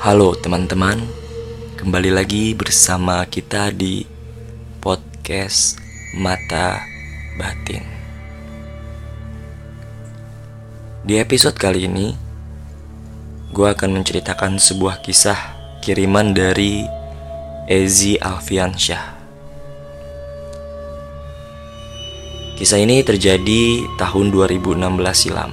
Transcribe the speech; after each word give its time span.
Halo 0.00 0.32
teman-teman, 0.32 0.96
kembali 1.76 2.08
lagi 2.08 2.56
bersama 2.56 3.20
kita 3.28 3.68
di 3.68 4.08
podcast 4.80 5.76
Mata 6.16 6.80
Batin. 7.36 7.84
Di 11.04 11.20
episode 11.20 11.52
kali 11.52 11.84
ini, 11.84 12.16
gue 13.52 13.68
akan 13.68 14.00
menceritakan 14.00 14.56
sebuah 14.56 15.04
kisah 15.04 15.36
kiriman 15.84 16.32
dari 16.32 16.80
Ezi 17.68 18.16
Alfiansyah. 18.16 19.04
Kisah 22.56 22.80
ini 22.80 23.04
terjadi 23.04 23.84
tahun 24.00 24.32
2016 24.32 24.80
silam 25.12 25.52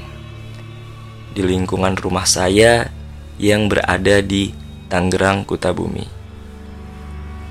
di 1.36 1.44
lingkungan 1.44 2.00
rumah 2.00 2.24
saya 2.24 2.96
yang 3.38 3.70
berada 3.70 4.22
di 4.22 4.54
Tangerang, 4.90 5.46
Kutabumi. 5.46 6.06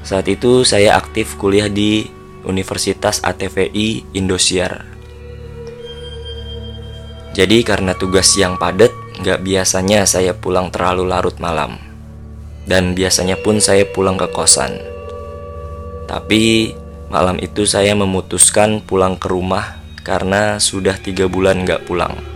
Saat 0.07 0.31
itu 0.31 0.63
saya 0.63 0.95
aktif 0.95 1.35
kuliah 1.35 1.67
di 1.67 2.07
Universitas 2.47 3.19
ATVI 3.23 4.15
Indosiar. 4.15 4.87
Jadi 7.35 7.67
karena 7.67 7.93
tugas 7.99 8.33
yang 8.39 8.57
padat, 8.57 8.95
nggak 9.23 9.43
biasanya 9.43 10.07
saya 10.07 10.33
pulang 10.35 10.71
terlalu 10.71 11.11
larut 11.11 11.37
malam. 11.43 11.79
Dan 12.67 12.95
biasanya 12.99 13.39
pun 13.39 13.63
saya 13.63 13.87
pulang 13.87 14.19
ke 14.19 14.27
kosan. 14.31 14.75
Tapi 16.07 16.75
Malam 17.07 17.39
itu 17.39 17.63
saya 17.71 17.95
memutuskan 17.95 18.83
pulang 18.83 19.15
ke 19.15 19.31
rumah 19.31 19.79
karena 20.03 20.59
sudah 20.59 20.99
tiga 20.99 21.31
bulan 21.31 21.63
gak 21.63 21.87
pulang. 21.87 22.36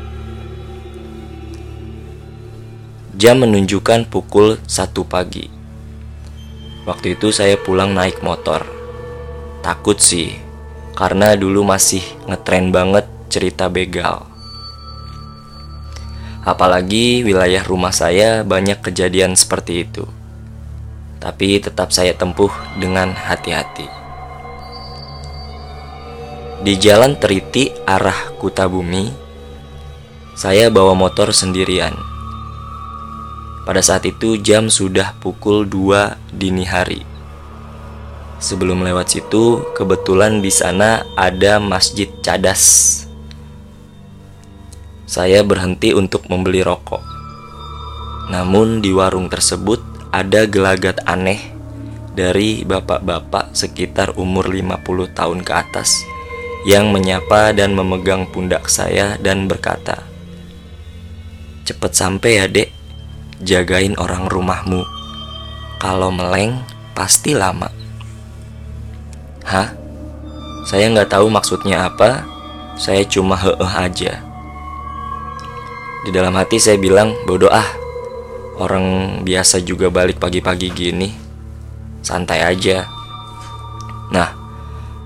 Jam 3.21 3.45
menunjukkan 3.45 4.09
pukul 4.09 4.57
satu 4.65 5.05
pagi. 5.05 5.45
Waktu 6.89 7.21
itu 7.21 7.29
saya 7.29 7.61
pulang 7.61 7.93
naik 7.93 8.25
motor. 8.25 8.65
Takut 9.61 10.01
sih, 10.01 10.41
karena 10.97 11.37
dulu 11.37 11.61
masih 11.61 12.01
ngetren 12.25 12.73
banget 12.73 13.05
cerita 13.29 13.69
begal. 13.69 14.25
Apalagi 16.49 17.21
wilayah 17.21 17.61
rumah 17.61 17.93
saya 17.93 18.41
banyak 18.41 18.81
kejadian 18.81 19.37
seperti 19.37 19.85
itu. 19.85 20.09
Tapi 21.21 21.61
tetap 21.61 21.93
saya 21.93 22.17
tempuh 22.17 22.49
dengan 22.81 23.13
hati-hati. 23.13 23.85
Di 26.65 26.73
jalan 26.81 27.21
Teriti 27.21 27.69
arah 27.85 28.33
Kutabumi, 28.41 29.13
saya 30.33 30.73
bawa 30.73 30.97
motor 30.97 31.37
sendirian. 31.37 32.10
Pada 33.69 33.85
saat 33.85 34.09
itu 34.09 34.41
jam 34.41 34.73
sudah 34.73 35.13
pukul 35.21 35.69
2 35.69 36.17
dini 36.33 36.65
hari. 36.65 37.05
Sebelum 38.41 38.81
lewat 38.81 39.13
situ, 39.13 39.61
kebetulan 39.77 40.41
di 40.41 40.49
sana 40.49 41.05
ada 41.13 41.61
Masjid 41.61 42.09
Cadas. 42.25 43.05
Saya 45.05 45.45
berhenti 45.45 45.93
untuk 45.93 46.25
membeli 46.33 46.65
rokok. 46.65 47.05
Namun 48.33 48.81
di 48.81 48.97
warung 48.97 49.29
tersebut 49.29 49.85
ada 50.09 50.49
gelagat 50.49 51.05
aneh 51.05 51.53
dari 52.17 52.65
bapak-bapak 52.65 53.53
sekitar 53.53 54.17
umur 54.17 54.49
50 54.49 55.13
tahun 55.13 55.45
ke 55.45 55.53
atas 55.53 56.01
yang 56.65 56.89
menyapa 56.93 57.53
dan 57.53 57.77
memegang 57.77 58.25
pundak 58.25 58.73
saya 58.73 59.21
dan 59.21 59.45
berkata, 59.45 60.01
Cepet 61.69 61.93
sampai 61.93 62.33
ya 62.41 62.47
dek, 62.49 62.80
jagain 63.41 63.97
orang 63.97 64.29
rumahmu. 64.29 64.85
Kalau 65.81 66.13
meleng, 66.13 66.61
pasti 66.93 67.33
lama. 67.33 67.69
Hah? 69.45 69.73
Saya 70.69 70.93
nggak 70.93 71.11
tahu 71.11 71.33
maksudnya 71.33 71.89
apa, 71.89 72.29
saya 72.77 73.03
cuma 73.09 73.35
heeh 73.35 73.73
aja. 73.75 74.13
Di 76.05 76.11
dalam 76.13 76.37
hati 76.37 76.61
saya 76.61 76.77
bilang, 76.77 77.17
bodoh 77.25 77.51
ah, 77.51 77.67
orang 78.61 79.19
biasa 79.25 79.65
juga 79.65 79.89
balik 79.89 80.21
pagi-pagi 80.21 80.69
gini, 80.71 81.09
santai 82.05 82.45
aja. 82.45 82.85
Nah, 84.13 84.41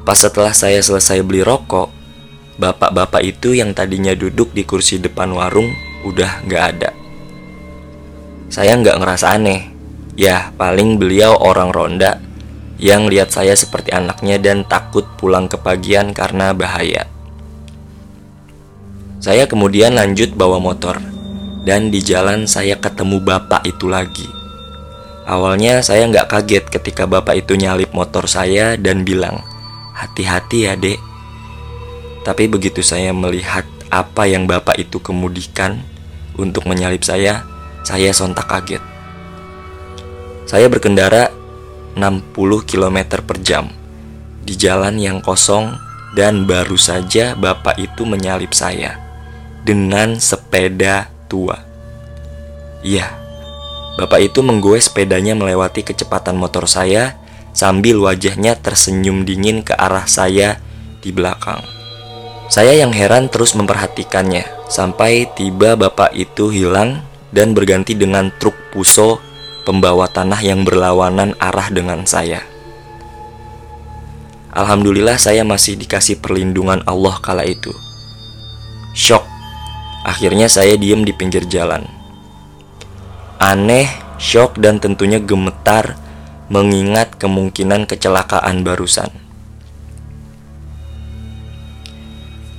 Pas 0.05 0.21
setelah 0.21 0.53
saya 0.53 0.85
selesai 0.85 1.25
beli 1.25 1.41
rokok, 1.41 1.89
bapak-bapak 2.61 3.25
itu 3.25 3.57
yang 3.57 3.73
tadinya 3.73 4.13
duduk 4.13 4.53
di 4.53 4.69
kursi 4.69 5.01
depan 5.01 5.33
warung 5.33 5.73
udah 6.05 6.45
gak 6.45 6.65
ada. 6.77 6.91
Saya 8.53 8.77
nggak 8.77 9.01
ngerasa 9.01 9.37
aneh. 9.37 9.73
Ya, 10.15 10.55
paling 10.55 10.97
beliau 11.01 11.35
orang 11.39 11.75
ronda 11.75 12.23
yang 12.79 13.07
lihat 13.07 13.31
saya 13.31 13.55
seperti 13.55 13.95
anaknya 13.95 14.39
dan 14.39 14.67
takut 14.67 15.07
pulang 15.19 15.47
ke 15.51 15.59
pagian 15.59 16.15
karena 16.15 16.55
bahaya. 16.55 17.07
Saya 19.25 19.49
kemudian 19.49 19.97
lanjut 19.97 20.37
bawa 20.37 20.61
motor 20.61 21.01
dan 21.65 21.89
di 21.89 22.05
jalan 22.05 22.45
saya 22.45 22.77
ketemu 22.77 23.25
bapak 23.25 23.65
itu 23.65 23.89
lagi. 23.89 24.29
Awalnya 25.25 25.81
saya 25.81 26.05
nggak 26.05 26.29
kaget 26.29 26.65
ketika 26.69 27.09
bapak 27.09 27.41
itu 27.41 27.57
nyalip 27.57 27.89
motor 27.97 28.29
saya 28.29 28.77
dan 28.77 29.09
bilang, 29.09 29.41
Hati-hati 29.97 30.69
ya 30.69 30.75
dek 30.77 31.01
Tapi 32.27 32.45
begitu 32.51 32.85
saya 32.85 33.17
melihat 33.17 33.65
apa 33.89 34.29
yang 34.29 34.45
bapak 34.45 34.77
itu 34.77 35.01
kemudikan 35.01 35.81
untuk 36.37 36.69
menyalip 36.69 37.01
saya, 37.01 37.47
saya 37.85 38.11
sontak 38.17 38.49
kaget. 38.49 38.83
Saya 40.49 40.67
berkendara 40.73 41.29
60 41.95 42.35
km 42.67 42.99
per 43.23 43.39
jam 43.45 43.71
di 44.43 44.59
jalan 44.59 44.99
yang 44.99 45.23
kosong 45.23 45.77
dan 46.19 46.49
baru 46.49 46.77
saja 46.77 47.39
bapak 47.39 47.79
itu 47.79 48.03
menyalip 48.09 48.51
saya 48.57 48.99
dengan 49.63 50.19
sepeda 50.19 51.09
tua. 51.31 51.59
Iya, 52.85 53.09
bapak 53.97 54.33
itu 54.33 54.45
menggoes 54.45 54.93
sepedanya 54.93 55.33
melewati 55.33 55.81
kecepatan 55.81 56.37
motor 56.37 56.69
saya 56.69 57.17
sambil 57.57 58.03
wajahnya 58.03 58.59
tersenyum 58.59 59.25
dingin 59.25 59.65
ke 59.65 59.73
arah 59.73 60.05
saya 60.05 60.61
di 61.01 61.15
belakang. 61.15 61.63
Saya 62.53 62.77
yang 62.77 62.93
heran 62.93 63.33
terus 63.33 63.57
memperhatikannya 63.57 64.69
sampai 64.69 65.25
tiba 65.33 65.75
bapak 65.81 66.13
itu 66.13 66.53
hilang 66.53 67.01
dan 67.35 67.51
berganti 67.51 67.99
dengan 67.99 68.31
truk 68.39 68.55
puso 68.71 69.19
pembawa 69.67 70.07
tanah 70.07 70.39
yang 70.39 70.63
berlawanan 70.63 71.35
arah 71.43 71.69
dengan 71.75 72.07
saya. 72.07 72.47
Alhamdulillah 74.55 75.19
saya 75.19 75.43
masih 75.43 75.75
dikasih 75.75 76.23
perlindungan 76.23 76.87
Allah 76.87 77.19
kala 77.19 77.43
itu. 77.43 77.75
Shock. 78.95 79.27
Akhirnya 80.07 80.47
saya 80.47 80.79
diem 80.79 81.03
di 81.03 81.11
pinggir 81.11 81.43
jalan. 81.51 81.83
Aneh, 83.43 83.91
shock 84.23 84.63
dan 84.63 84.79
tentunya 84.79 85.19
gemetar 85.19 85.99
mengingat 86.47 87.19
kemungkinan 87.19 87.91
kecelakaan 87.91 88.63
barusan. 88.63 89.11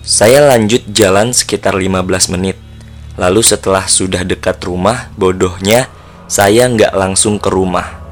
Saya 0.04 0.44
lanjut 0.52 0.84
jalan 0.92 1.32
sekitar 1.32 1.80
15 1.80 2.36
menit. 2.36 2.65
Lalu 3.16 3.42
setelah 3.44 3.88
sudah 3.88 4.28
dekat 4.28 4.60
rumah, 4.68 5.08
bodohnya 5.16 5.88
saya 6.28 6.68
nggak 6.68 6.92
langsung 6.92 7.40
ke 7.40 7.48
rumah. 7.48 8.04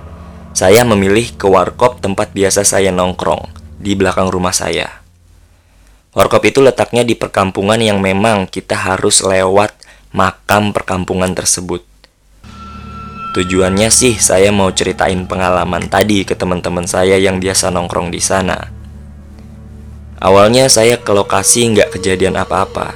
Saya 0.55 0.85
memilih 0.87 1.33
ke 1.35 1.49
warkop 1.49 1.99
tempat 1.99 2.31
biasa 2.31 2.63
saya 2.63 2.93
nongkrong, 2.93 3.51
di 3.81 3.97
belakang 3.99 4.31
rumah 4.31 4.55
saya. 4.55 5.03
Warkop 6.13 6.45
itu 6.45 6.61
letaknya 6.61 7.01
di 7.01 7.17
perkampungan 7.17 7.81
yang 7.81 7.97
memang 7.97 8.45
kita 8.45 8.77
harus 8.77 9.25
lewat 9.25 9.73
makam 10.13 10.69
perkampungan 10.69 11.33
tersebut. 11.33 11.81
Tujuannya 13.33 13.89
sih 13.89 14.21
saya 14.21 14.53
mau 14.53 14.69
ceritain 14.69 15.25
pengalaman 15.25 15.89
tadi 15.89 16.21
ke 16.21 16.37
teman-teman 16.37 16.85
saya 16.85 17.17
yang 17.17 17.41
biasa 17.41 17.73
nongkrong 17.73 18.13
di 18.13 18.21
sana. 18.21 18.69
Awalnya 20.21 20.69
saya 20.69 21.01
ke 21.01 21.09
lokasi 21.09 21.73
nggak 21.73 21.97
kejadian 21.97 22.37
apa-apa, 22.37 22.93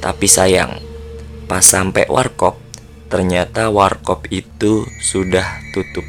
tapi 0.00 0.24
sayang, 0.24 0.80
pas 1.44 1.62
sampai 1.62 2.08
warkop, 2.08 2.60
ternyata 3.12 3.68
warkop 3.68 4.26
itu 4.32 4.88
sudah 5.00 5.44
tutup. 5.76 6.04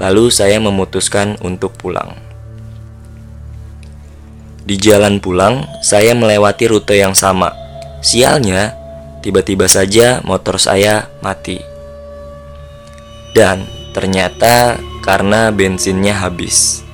Lalu 0.00 0.32
saya 0.32 0.56
memutuskan 0.62 1.36
untuk 1.44 1.76
pulang. 1.76 2.16
Di 4.62 4.78
jalan 4.78 5.18
pulang, 5.18 5.66
saya 5.82 6.14
melewati 6.14 6.70
rute 6.70 6.94
yang 6.94 7.12
sama. 7.18 7.50
Sialnya, 7.98 8.78
tiba-tiba 9.20 9.66
saja 9.66 10.22
motor 10.22 10.56
saya 10.62 11.10
mati. 11.18 11.58
Dan 13.34 13.66
ternyata 13.90 14.78
karena 15.02 15.50
bensinnya 15.50 16.14
habis. 16.14 16.86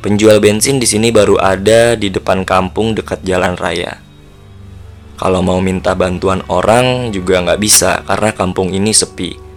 Penjual 0.00 0.40
bensin 0.40 0.80
di 0.80 0.86
sini 0.88 1.12
baru 1.12 1.36
ada 1.36 1.98
di 1.98 2.08
depan 2.08 2.46
kampung 2.48 2.96
dekat 2.96 3.20
jalan 3.26 3.58
raya. 3.58 4.07
Kalau 5.18 5.42
mau 5.42 5.58
minta 5.58 5.98
bantuan 5.98 6.46
orang 6.46 7.10
juga 7.10 7.42
nggak 7.42 7.60
bisa 7.60 8.06
karena 8.06 8.30
kampung 8.30 8.70
ini 8.70 8.94
sepi 8.94 9.48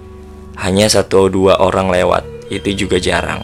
hanya 0.62 0.86
satu 0.86 1.26
dua 1.26 1.58
orang 1.58 1.90
lewat, 1.90 2.54
itu 2.54 2.86
juga 2.86 3.02
jarang. 3.02 3.42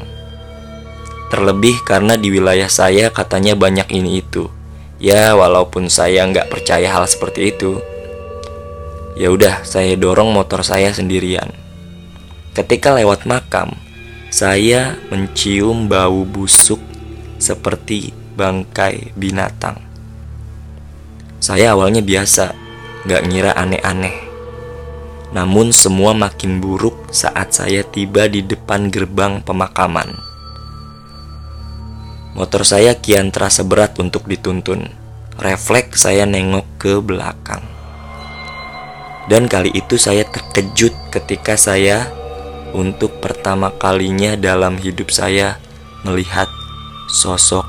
Terlebih 1.34 1.81
karena 1.81 2.14
di 2.14 2.30
wilayah 2.30 2.69
saya 2.69 3.10
katanya 3.10 3.58
banyak 3.58 3.90
ini 3.90 4.22
itu. 4.22 4.54
Ya, 5.02 5.34
walaupun 5.34 5.90
saya 5.90 6.30
nggak 6.30 6.54
percaya 6.54 6.94
hal 6.94 7.10
seperti 7.10 7.54
itu, 7.54 7.81
ya 9.18 9.34
udah 9.34 9.66
saya 9.66 9.98
dorong 9.98 10.30
motor 10.30 10.62
saya 10.62 10.94
sendirian. 10.94 11.50
Ketika 12.54 12.94
lewat 12.94 13.25
makam, 13.25 13.74
saya 14.30 14.98
mencium 15.10 15.90
bau 15.90 16.22
busuk 16.22 16.81
seperti 17.42 18.14
bangkai 18.38 19.14
binatang. 19.18 19.87
Saya 21.47 21.79
awalnya 21.79 22.03
biasa, 22.03 22.51
nggak 23.07 23.23
ngira 23.31 23.55
aneh-aneh. 23.55 24.11
Namun 25.31 25.71
semua 25.71 26.11
makin 26.11 26.59
buruk 26.59 27.07
saat 27.07 27.55
saya 27.55 27.88
tiba 27.88 28.27
di 28.27 28.44
depan 28.44 28.91
gerbang 28.91 29.39
pemakaman. 29.39 30.11
Motor 32.35 32.67
saya 32.67 32.99
kian 32.99 33.31
terasa 33.31 33.63
berat 33.63 33.95
untuk 33.95 34.27
dituntun. 34.27 34.91
Refleks 35.39 36.03
saya 36.03 36.27
nengok 36.27 36.67
ke 36.75 36.99
belakang. 36.99 37.63
Dan 39.31 39.47
kali 39.47 39.71
itu 39.71 39.95
saya 39.95 40.27
terkejut 40.27 40.91
ketika 41.15 41.55
saya 41.55 42.11
untuk 42.75 43.23
pertama 43.23 43.71
kalinya 43.71 44.35
dalam 44.35 44.75
hidup 44.75 45.15
saya 45.15 45.55
melihat 46.03 46.51
sosok 47.07 47.63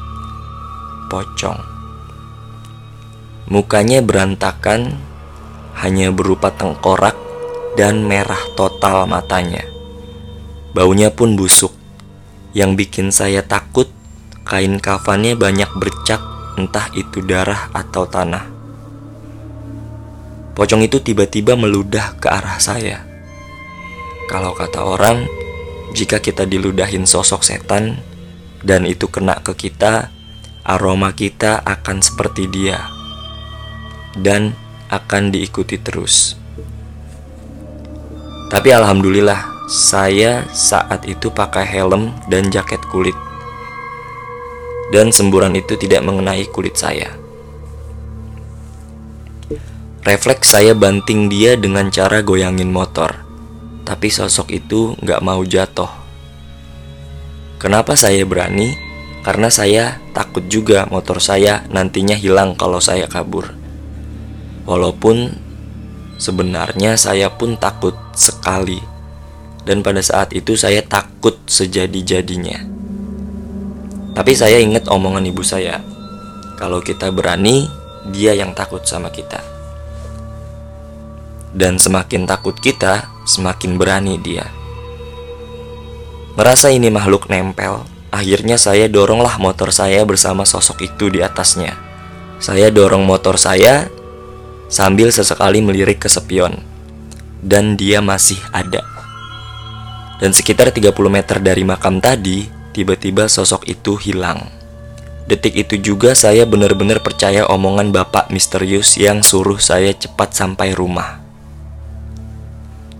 pocong. 1.06 1.77
Mukanya 3.48 4.04
berantakan, 4.04 5.00
hanya 5.80 6.12
berupa 6.12 6.52
tengkorak 6.52 7.16
dan 7.80 8.04
merah 8.04 8.44
total 8.52 9.08
matanya. 9.08 9.64
Baunya 10.76 11.08
pun 11.08 11.32
busuk. 11.32 11.72
Yang 12.52 12.70
bikin 12.84 13.08
saya 13.08 13.40
takut, 13.40 13.88
kain 14.44 14.76
kafannya 14.76 15.32
banyak 15.32 15.70
bercak, 15.80 16.20
entah 16.60 16.92
itu 16.92 17.24
darah 17.24 17.72
atau 17.72 18.04
tanah. 18.04 18.44
Pocong 20.52 20.84
itu 20.84 21.00
tiba-tiba 21.00 21.56
meludah 21.56 22.20
ke 22.20 22.28
arah 22.28 22.60
saya. 22.60 23.00
Kalau 24.28 24.52
kata 24.52 24.84
orang, 24.84 25.24
jika 25.96 26.20
kita 26.20 26.44
diludahin 26.44 27.08
sosok 27.08 27.40
setan 27.40 27.96
dan 28.60 28.84
itu 28.84 29.08
kena 29.08 29.40
ke 29.40 29.56
kita, 29.56 30.12
aroma 30.68 31.16
kita 31.16 31.64
akan 31.64 32.04
seperti 32.04 32.44
dia. 32.52 32.97
Dan 34.18 34.52
akan 34.90 35.30
diikuti 35.30 35.78
terus. 35.78 36.34
Tapi 38.48 38.72
alhamdulillah, 38.72 39.68
saya 39.68 40.48
saat 40.56 41.04
itu 41.04 41.28
pakai 41.28 41.68
helm 41.68 42.16
dan 42.32 42.48
jaket 42.48 42.80
kulit. 42.88 43.16
Dan 44.88 45.12
semburan 45.12 45.52
itu 45.52 45.76
tidak 45.76 46.00
mengenai 46.00 46.48
kulit 46.48 46.80
saya. 46.80 47.12
Refleks 50.00 50.56
saya 50.56 50.72
banting 50.72 51.28
dia 51.28 51.60
dengan 51.60 51.92
cara 51.92 52.24
goyangin 52.24 52.72
motor. 52.72 53.20
Tapi 53.84 54.08
sosok 54.08 54.48
itu 54.56 54.96
nggak 55.04 55.20
mau 55.20 55.44
jatuh. 55.44 55.92
Kenapa 57.60 57.92
saya 57.92 58.24
berani? 58.24 58.72
Karena 59.20 59.52
saya 59.52 60.00
takut 60.16 60.48
juga 60.48 60.88
motor 60.88 61.20
saya 61.20 61.68
nantinya 61.68 62.16
hilang 62.16 62.56
kalau 62.56 62.80
saya 62.80 63.04
kabur. 63.04 63.57
Walaupun 64.68 65.32
sebenarnya 66.20 67.00
saya 67.00 67.32
pun 67.32 67.56
takut 67.56 67.96
sekali. 68.12 68.76
Dan 69.64 69.80
pada 69.80 70.04
saat 70.04 70.36
itu 70.36 70.60
saya 70.60 70.84
takut 70.84 71.40
sejadi-jadinya. 71.48 72.68
Tapi 74.12 74.32
saya 74.36 74.60
ingat 74.60 74.92
omongan 74.92 75.24
ibu 75.24 75.40
saya. 75.40 75.80
Kalau 76.60 76.84
kita 76.84 77.08
berani, 77.08 77.64
dia 78.12 78.36
yang 78.36 78.52
takut 78.52 78.84
sama 78.84 79.08
kita. 79.08 79.40
Dan 81.54 81.80
semakin 81.80 82.28
takut 82.28 82.56
kita, 82.60 83.08
semakin 83.24 83.80
berani 83.80 84.20
dia. 84.20 84.44
Merasa 86.36 86.68
ini 86.68 86.92
makhluk 86.92 87.32
nempel, 87.32 87.88
akhirnya 88.12 88.60
saya 88.60 88.84
doronglah 88.86 89.40
motor 89.40 89.72
saya 89.72 90.04
bersama 90.04 90.44
sosok 90.44 90.86
itu 90.86 91.08
di 91.08 91.24
atasnya. 91.24 91.74
Saya 92.38 92.70
dorong 92.70 93.02
motor 93.02 93.34
saya 93.34 93.90
sambil 94.68 95.08
sesekali 95.08 95.64
melirik 95.64 96.04
ke 96.04 96.08
spion 96.12 96.60
dan 97.42 97.74
dia 97.74 98.04
masih 98.04 98.38
ada. 98.52 98.84
Dan 100.18 100.34
sekitar 100.34 100.70
30 100.74 100.92
meter 101.08 101.38
dari 101.38 101.62
makam 101.62 102.02
tadi, 102.02 102.46
tiba-tiba 102.74 103.30
sosok 103.30 103.64
itu 103.70 103.94
hilang. 103.96 104.50
Detik 105.28 105.60
itu 105.60 105.76
juga 105.78 106.16
saya 106.16 106.48
benar-benar 106.48 107.04
percaya 107.04 107.44
omongan 107.46 107.92
bapak 107.92 108.32
misterius 108.32 108.96
yang 108.96 109.20
suruh 109.20 109.60
saya 109.60 109.92
cepat 109.92 110.32
sampai 110.32 110.72
rumah. 110.72 111.20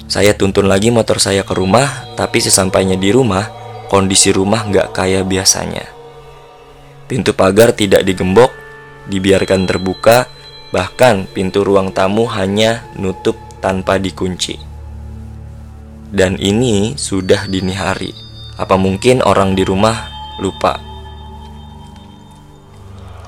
Saya 0.08 0.36
tuntun 0.36 0.68
lagi 0.68 0.92
motor 0.92 1.20
saya 1.20 1.44
ke 1.44 1.52
rumah, 1.56 2.04
tapi 2.16 2.40
sesampainya 2.40 2.96
di 2.96 3.12
rumah, 3.12 3.48
kondisi 3.88 4.32
rumah 4.32 4.64
nggak 4.64 4.92
kayak 4.92 5.24
biasanya. 5.24 5.84
Pintu 7.08 7.32
pagar 7.32 7.72
tidak 7.72 8.04
digembok, 8.04 8.52
dibiarkan 9.08 9.64
terbuka, 9.64 10.28
bahkan 10.68 11.24
pintu 11.30 11.64
ruang 11.64 11.92
tamu 11.92 12.28
hanya 12.28 12.84
nutup 12.96 13.36
tanpa 13.58 13.96
dikunci. 13.96 14.60
Dan 16.08 16.40
ini 16.40 16.96
sudah 16.96 17.44
dini 17.48 17.76
hari. 17.76 18.12
Apa 18.56 18.80
mungkin 18.80 19.20
orang 19.20 19.52
di 19.52 19.62
rumah 19.62 20.08
lupa? 20.40 20.80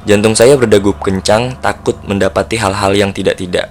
Jantung 0.09 0.33
saya 0.33 0.57
berdegup 0.57 0.97
kencang, 1.05 1.61
takut 1.61 2.01
mendapati 2.09 2.57
hal-hal 2.57 2.97
yang 2.97 3.13
tidak-tidak. 3.13 3.69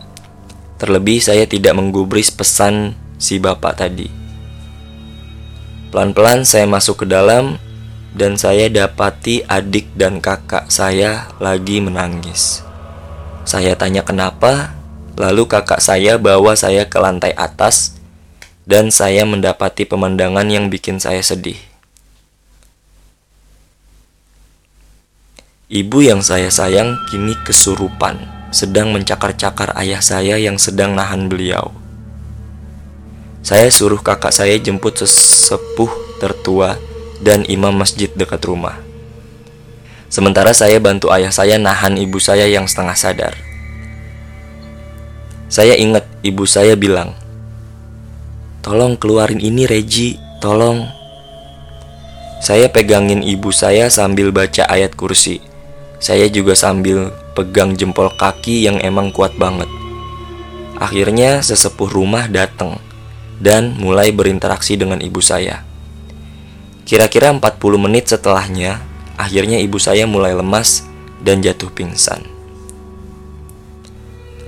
Terlebih 0.77 1.19
saya 1.19 1.49
tidak 1.49 1.73
menggubris 1.73 2.29
pesan 2.29 2.93
si 3.17 3.41
bapak 3.41 3.81
tadi. 3.81 4.07
Pelan-pelan 5.89 6.45
saya 6.45 6.69
masuk 6.69 7.03
ke 7.03 7.05
dalam 7.09 7.57
dan 8.13 8.37
saya 8.37 8.69
dapati 8.69 9.41
adik 9.49 9.89
dan 9.97 10.21
kakak 10.21 10.69
saya 10.69 11.33
lagi 11.41 11.81
menangis. 11.81 12.68
Saya 13.49 13.73
tanya 13.73 14.05
kenapa, 14.05 14.77
Lalu 15.19 15.51
kakak 15.51 15.83
saya 15.83 16.15
bawa 16.15 16.55
saya 16.55 16.87
ke 16.87 16.95
lantai 16.95 17.35
atas 17.35 17.99
dan 18.63 18.87
saya 18.87 19.27
mendapati 19.27 19.83
pemandangan 19.83 20.47
yang 20.47 20.71
bikin 20.71 20.95
saya 20.95 21.19
sedih. 21.19 21.59
Ibu 25.67 25.99
yang 26.07 26.23
saya 26.23 26.47
sayang 26.47 26.95
kini 27.11 27.35
kesurupan, 27.43 28.15
sedang 28.55 28.95
mencakar-cakar 28.95 29.75
ayah 29.75 29.99
saya 29.99 30.39
yang 30.39 30.55
sedang 30.55 30.95
nahan 30.95 31.27
beliau. 31.27 31.75
Saya 33.43 33.67
suruh 33.67 33.99
kakak 33.99 34.31
saya 34.31 34.55
jemput 34.55 35.03
sesepuh 35.03 35.91
tertua 36.23 36.79
dan 37.19 37.43
imam 37.51 37.75
masjid 37.75 38.07
dekat 38.07 38.39
rumah. 38.47 38.88
Sementara 40.09 40.57
saya 40.57 40.81
bantu 40.81 41.13
ayah 41.13 41.29
saya 41.29 41.61
nahan 41.61 41.93
ibu 41.93 42.17
saya 42.17 42.49
yang 42.49 42.65
setengah 42.65 42.97
sadar. 42.97 43.33
Saya 45.49 45.77
ingat 45.77 46.09
ibu 46.25 46.49
saya 46.49 46.73
bilang, 46.73 47.13
"Tolong 48.65 48.97
keluarin 48.97 49.37
ini, 49.37 49.69
Reji, 49.69 50.17
tolong." 50.41 50.89
Saya 52.41 52.73
pegangin 52.73 53.21
ibu 53.21 53.53
saya 53.53 53.93
sambil 53.93 54.33
baca 54.33 54.65
ayat 54.65 54.97
kursi. 54.97 55.45
Saya 56.01 56.25
juga 56.25 56.57
sambil 56.57 57.13
pegang 57.37 57.77
jempol 57.77 58.09
kaki 58.09 58.65
yang 58.65 58.81
emang 58.81 59.13
kuat 59.13 59.37
banget. 59.37 59.69
Akhirnya 60.79 61.45
sesepuh 61.45 61.91
rumah 61.91 62.25
datang 62.25 62.81
dan 63.37 63.77
mulai 63.77 64.09
berinteraksi 64.09 64.73
dengan 64.73 65.03
ibu 65.05 65.21
saya. 65.21 65.61
Kira-kira 66.87 67.29
40 67.29 67.77
menit 67.77 68.09
setelahnya, 68.09 68.88
akhirnya 69.19 69.59
ibu 69.59 69.75
saya 69.75 70.07
mulai 70.07 70.31
lemas 70.31 70.87
dan 71.19 71.43
jatuh 71.43 71.67
pingsan. 71.67 72.23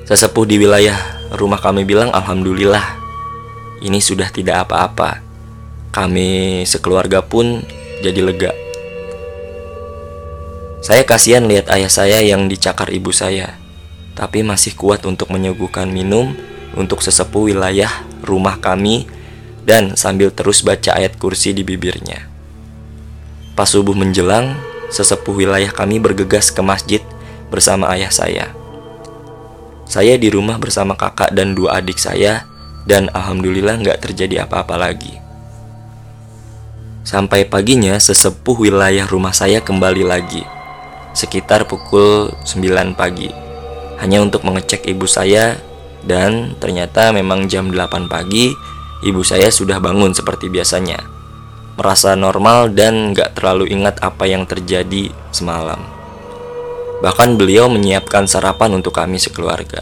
Sesepuh 0.07 0.47
di 0.47 0.55
wilayah 0.55 0.95
rumah 1.35 1.59
kami 1.59 1.83
bilang 1.83 2.07
alhamdulillah 2.15 2.95
ini 3.83 3.99
sudah 3.99 4.31
tidak 4.31 4.67
apa-apa. 4.67 5.19
Kami 5.91 6.63
sekeluarga 6.63 7.19
pun 7.19 7.59
jadi 7.99 8.23
lega. 8.23 8.55
Saya 10.79 11.03
kasihan 11.03 11.45
lihat 11.45 11.67
ayah 11.75 11.91
saya 11.91 12.23
yang 12.23 12.47
dicakar 12.47 12.89
ibu 12.89 13.11
saya, 13.11 13.59
tapi 14.15 14.41
masih 14.41 14.73
kuat 14.73 15.03
untuk 15.03 15.29
menyuguhkan 15.29 15.91
minum 15.91 16.31
untuk 16.73 17.03
sesepuh 17.03 17.51
wilayah 17.51 17.91
rumah 18.23 18.57
kami 18.57 19.05
dan 19.67 19.93
sambil 19.99 20.31
terus 20.31 20.63
baca 20.63 20.95
ayat 20.95 21.19
kursi 21.19 21.51
di 21.51 21.61
bibirnya. 21.61 22.30
Pas 23.55 23.67
subuh 23.67 23.93
menjelang, 23.93 24.55
sesepuh 24.89 25.36
wilayah 25.36 25.70
kami 25.70 26.00
bergegas 26.00 26.50
ke 26.50 26.60
masjid 26.63 27.01
bersama 27.51 27.91
ayah 27.96 28.12
saya. 28.12 28.46
Saya 29.86 30.15
di 30.15 30.31
rumah 30.31 30.55
bersama 30.55 30.96
kakak 30.96 31.36
dan 31.36 31.51
dua 31.51 31.84
adik 31.84 32.00
saya 32.00 32.48
dan 32.88 33.12
alhamdulillah 33.12 33.84
nggak 33.84 34.00
terjadi 34.08 34.48
apa-apa 34.48 34.79
lagi. 34.79 35.20
Sampai 37.03 37.43
paginya 37.43 38.00
sesepuh 38.00 38.70
wilayah 38.70 39.03
rumah 39.10 39.36
saya 39.36 39.60
kembali 39.60 40.05
lagi 40.05 40.46
sekitar 41.12 41.67
pukul 41.67 42.31
9 42.48 42.96
pagi 42.96 43.27
hanya 44.00 44.24
untuk 44.24 44.48
mengecek 44.48 44.88
ibu 44.88 45.03
saya 45.05 45.60
dan 46.08 46.55
ternyata 46.58 47.12
memang 47.12 47.46
jam 47.51 47.70
8 47.70 48.08
pagi 48.08 48.50
ibu 49.03 49.22
saya 49.22 49.51
sudah 49.51 49.77
bangun 49.84 50.15
seperti 50.15 50.48
biasanya 50.48 51.03
merasa 51.81 52.13
normal 52.13 52.69
dan 52.77 53.17
gak 53.17 53.41
terlalu 53.41 53.73
ingat 53.73 53.97
apa 54.05 54.29
yang 54.29 54.45
terjadi 54.45 55.09
semalam 55.33 55.81
bahkan 57.01 57.33
beliau 57.33 57.65
menyiapkan 57.65 58.29
sarapan 58.29 58.77
untuk 58.77 58.93
kami 58.93 59.17
sekeluarga 59.17 59.81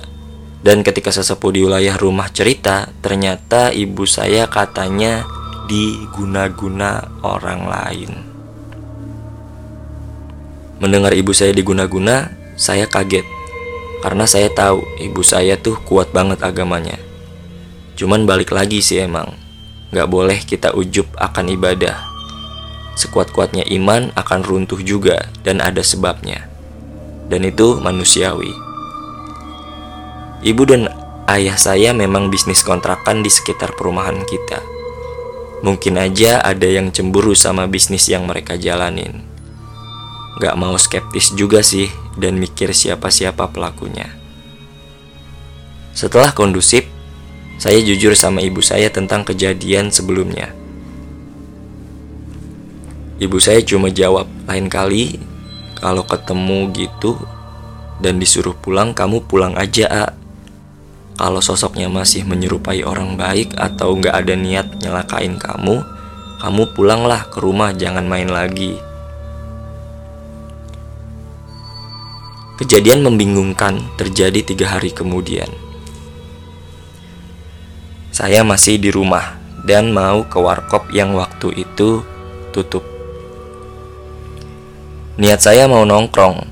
dan 0.64 0.80
ketika 0.88 1.12
sesepuh 1.12 1.52
di 1.52 1.68
wilayah 1.68 2.00
rumah 2.00 2.32
cerita 2.32 2.88
ternyata 3.04 3.76
ibu 3.76 4.08
saya 4.08 4.48
katanya 4.48 5.28
diguna-guna 5.68 7.20
orang 7.28 7.62
lain 7.68 8.30
Mendengar 10.80 11.12
ibu 11.12 11.36
saya 11.36 11.52
diguna-guna, 11.52 12.32
saya 12.56 12.88
kaget. 12.88 13.28
Karena 14.00 14.24
saya 14.24 14.48
tahu 14.48 14.88
ibu 15.04 15.20
saya 15.28 15.60
tuh 15.60 15.76
kuat 15.84 16.16
banget 16.16 16.40
agamanya. 16.40 16.96
Cuman 18.00 18.24
balik 18.24 18.56
lagi 18.56 18.80
sih 18.80 19.04
emang. 19.04 19.36
Gak 19.90 20.06
boleh 20.06 20.38
kita 20.46 20.78
ujub 20.78 21.10
akan 21.18 21.50
ibadah. 21.50 21.98
Sekuat-kuatnya 22.94 23.66
iman 23.80 24.14
akan 24.14 24.40
runtuh 24.46 24.78
juga 24.86 25.32
dan 25.42 25.64
ada 25.64 25.82
sebabnya. 25.82 26.46
Dan 27.26 27.46
itu 27.46 27.82
manusiawi. 27.82 28.54
Ibu 30.46 30.64
dan 30.70 30.94
ayah 31.26 31.58
saya 31.58 31.90
memang 31.96 32.30
bisnis 32.30 32.62
kontrakan 32.62 33.26
di 33.26 33.34
sekitar 33.34 33.74
perumahan 33.74 34.22
kita. 34.30 34.62
Mungkin 35.66 36.00
aja 36.00 36.40
ada 36.40 36.70
yang 36.70 36.94
cemburu 36.94 37.36
sama 37.36 37.66
bisnis 37.68 38.08
yang 38.08 38.30
mereka 38.30 38.56
jalanin. 38.56 39.26
Gak 40.40 40.56
mau 40.56 40.78
skeptis 40.80 41.36
juga 41.36 41.60
sih 41.60 41.92
dan 42.16 42.40
mikir 42.40 42.72
siapa-siapa 42.72 43.52
pelakunya. 43.52 44.08
Setelah 45.92 46.32
kondusif, 46.32 46.88
saya 47.60 47.84
jujur 47.84 48.16
sama 48.16 48.40
ibu 48.40 48.64
saya 48.64 48.88
tentang 48.88 49.28
kejadian 49.28 49.92
sebelumnya. 49.92 50.56
Ibu 53.20 53.36
saya 53.36 53.60
cuma 53.68 53.92
jawab, 53.92 54.32
lain 54.48 54.72
kali 54.72 55.20
kalau 55.76 56.08
ketemu 56.08 56.72
gitu 56.72 57.20
dan 58.00 58.16
disuruh 58.16 58.56
pulang, 58.56 58.96
kamu 58.96 59.28
pulang 59.28 59.60
aja, 59.60 59.92
A. 59.92 60.08
Kalau 61.20 61.44
sosoknya 61.44 61.92
masih 61.92 62.24
menyerupai 62.24 62.80
orang 62.88 63.20
baik 63.20 63.52
atau 63.60 63.92
nggak 63.92 64.16
ada 64.16 64.40
niat 64.40 64.80
nyelakain 64.80 65.36
kamu, 65.36 65.84
kamu 66.40 66.64
pulanglah 66.72 67.28
ke 67.28 67.44
rumah, 67.44 67.76
jangan 67.76 68.08
main 68.08 68.32
lagi. 68.32 68.80
Kejadian 72.56 73.04
membingungkan 73.04 73.84
terjadi 74.00 74.48
tiga 74.48 74.80
hari 74.80 74.96
kemudian. 74.96 75.52
Saya 78.20 78.44
masih 78.44 78.76
di 78.76 78.92
rumah 78.92 79.40
dan 79.64 79.96
mau 79.96 80.28
ke 80.28 80.36
warkop 80.36 80.92
yang 80.92 81.16
waktu 81.16 81.64
itu 81.64 82.04
tutup. 82.52 82.84
Niat 85.16 85.40
saya 85.40 85.72
mau 85.72 85.88
nongkrong 85.88 86.44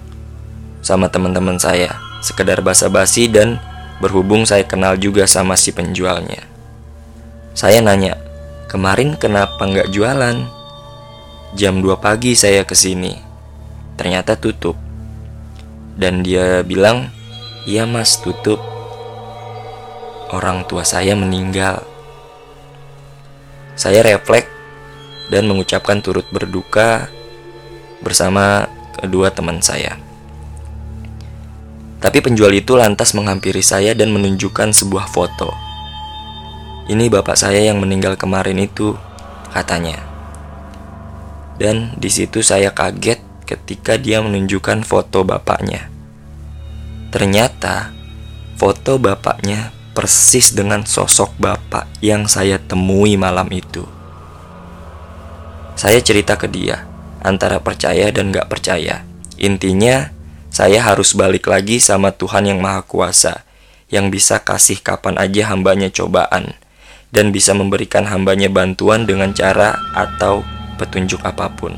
sama 0.79 1.11
teman-teman 1.11 1.59
saya, 1.59 1.91
sekedar 2.23 2.63
basa-basi 2.63 3.27
dan 3.27 3.59
berhubung 3.99 4.47
saya 4.47 4.63
kenal 4.63 4.95
juga 4.95 5.27
sama 5.27 5.59
si 5.59 5.75
penjualnya. 5.75 6.39
Saya 7.51 7.83
nanya, 7.83 8.15
kemarin 8.71 9.19
kenapa 9.19 9.59
nggak 9.59 9.91
jualan? 9.91 10.47
Jam 11.51 11.83
2 11.83 11.99
pagi 11.99 12.31
saya 12.39 12.63
ke 12.63 12.79
sini, 12.79 13.11
ternyata 13.99 14.39
tutup 14.39 14.79
dan 15.99 16.23
dia 16.23 16.63
bilang, 16.63 17.11
"Iya, 17.67 17.83
Mas, 17.83 18.23
tutup. 18.23 18.76
Orang 20.31 20.67
tua 20.67 20.83
saya 20.83 21.15
meninggal." 21.15 21.83
Saya 23.77 24.01
refleks 24.01 24.49
dan 25.29 25.45
mengucapkan 25.45 26.01
turut 26.01 26.25
berduka 26.33 27.11
bersama 28.01 28.65
kedua 28.97 29.29
teman 29.29 29.61
saya. 29.61 29.99
Tapi 31.97 32.21
penjual 32.21 32.53
itu 32.53 32.77
lantas 32.77 33.13
menghampiri 33.17 33.61
saya 33.61 33.97
dan 33.97 34.13
menunjukkan 34.13 34.69
sebuah 34.73 35.09
foto. 35.09 35.49
Ini 36.87 37.09
bapak 37.09 37.35
saya 37.35 37.67
yang 37.67 37.81
meninggal 37.83 38.15
kemarin 38.15 38.63
itu, 38.63 38.95
katanya. 39.51 39.99
Dan 41.57 41.97
di 41.97 42.07
situ 42.07 42.45
saya 42.45 42.71
kaget 42.71 43.19
ketika 43.43 43.97
dia 43.97 44.21
menunjukkan 44.21 44.85
foto 44.85 45.25
bapaknya. 45.25 45.89
Ternyata 47.09 47.91
foto 48.55 49.01
bapaknya 49.01 49.73
persis 49.97 50.53
dengan 50.53 50.85
sosok 50.85 51.33
bapak 51.41 51.89
yang 52.05 52.29
saya 52.29 52.61
temui 52.61 53.17
malam 53.17 53.49
itu. 53.49 53.81
Saya 55.73 55.97
cerita 56.05 56.37
ke 56.37 56.45
dia, 56.45 56.85
antara 57.25 57.57
percaya 57.57 58.13
dan 58.13 58.29
gak 58.29 58.45
percaya. 58.45 59.01
Intinya, 59.41 60.13
saya 60.53 60.85
harus 60.85 61.17
balik 61.17 61.49
lagi 61.49 61.81
sama 61.81 62.13
Tuhan 62.13 62.45
yang 62.45 62.61
Maha 62.61 62.85
Kuasa, 62.85 63.41
yang 63.89 64.13
bisa 64.13 64.37
kasih 64.37 64.85
kapan 64.85 65.17
aja 65.17 65.49
hambanya 65.49 65.89
cobaan, 65.89 66.53
dan 67.09 67.33
bisa 67.33 67.57
memberikan 67.57 68.05
hambanya 68.05 68.53
bantuan 68.53 69.09
dengan 69.09 69.33
cara 69.33 69.81
atau 69.97 70.45
petunjuk 70.77 71.25
apa 71.25 71.49
pun. 71.57 71.73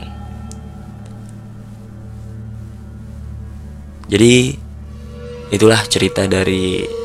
Jadi 4.12 4.60
itulah 5.56 5.80
cerita 5.88 6.28
dari 6.28 6.99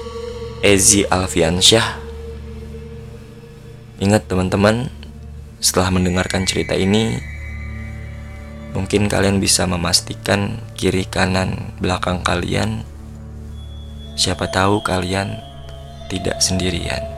Ezi 0.64 1.04
Alfiansyah. 1.04 2.00
Ingat 4.00 4.24
teman-teman, 4.32 4.88
setelah 5.60 5.92
mendengarkan 5.92 6.48
cerita 6.48 6.72
ini, 6.72 7.20
mungkin 8.72 9.12
kalian 9.12 9.44
bisa 9.44 9.68
memastikan 9.68 10.64
kiri 10.72 11.04
kanan 11.04 11.76
belakang 11.84 12.24
kalian. 12.24 12.80
Siapa 14.16 14.48
tahu 14.48 14.80
kalian 14.80 15.36
tidak 16.08 16.40
sendirian. 16.40 17.13